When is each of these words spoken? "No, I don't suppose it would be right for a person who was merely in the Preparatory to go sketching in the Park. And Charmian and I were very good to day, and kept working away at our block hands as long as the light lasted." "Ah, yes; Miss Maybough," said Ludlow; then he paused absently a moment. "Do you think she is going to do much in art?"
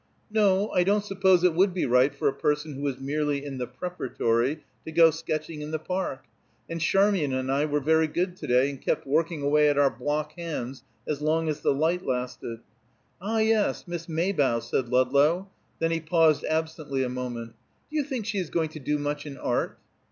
"No, 0.31 0.71
I 0.71 0.83
don't 0.83 1.03
suppose 1.05 1.43
it 1.43 1.53
would 1.53 1.75
be 1.75 1.85
right 1.85 2.11
for 2.11 2.27
a 2.27 2.33
person 2.33 2.73
who 2.73 2.81
was 2.81 2.99
merely 2.99 3.45
in 3.45 3.59
the 3.59 3.67
Preparatory 3.67 4.63
to 4.83 4.91
go 4.91 5.11
sketching 5.11 5.61
in 5.61 5.69
the 5.69 5.77
Park. 5.77 6.23
And 6.67 6.81
Charmian 6.81 7.33
and 7.33 7.51
I 7.51 7.65
were 7.65 7.79
very 7.81 8.07
good 8.07 8.35
to 8.37 8.47
day, 8.47 8.71
and 8.71 8.81
kept 8.81 9.05
working 9.05 9.43
away 9.43 9.69
at 9.69 9.77
our 9.77 9.91
block 9.91 10.31
hands 10.31 10.83
as 11.07 11.21
long 11.21 11.47
as 11.47 11.59
the 11.61 11.71
light 11.71 12.03
lasted." 12.03 12.61
"Ah, 13.21 13.37
yes; 13.41 13.87
Miss 13.87 14.09
Maybough," 14.09 14.61
said 14.61 14.89
Ludlow; 14.89 15.51
then 15.77 15.91
he 15.91 15.99
paused 15.99 16.43
absently 16.45 17.03
a 17.03 17.07
moment. 17.09 17.53
"Do 17.91 17.97
you 17.97 18.03
think 18.03 18.25
she 18.25 18.39
is 18.39 18.49
going 18.49 18.69
to 18.69 18.79
do 18.79 18.97
much 18.97 19.27
in 19.27 19.37
art?" 19.37 19.77